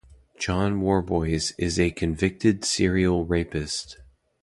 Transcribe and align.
John 0.39 0.81
Worboys 0.81 1.53
is 1.59 1.79
a 1.79 1.91
convicted 1.91 2.65
serial 2.65 3.23
rapist. 3.23 3.99